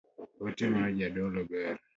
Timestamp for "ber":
1.49-1.75